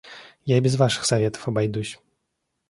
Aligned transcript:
Я 0.45 0.57
и 0.57 0.61
без 0.61 0.77
ваших 0.77 1.05
советов 1.05 1.47
обойдусь! 1.47 1.99